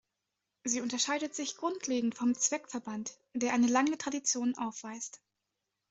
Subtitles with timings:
[0.63, 5.21] Sie unterscheidet sich grundlegend vom Zweckverband, der eine lange Tradition aufweist.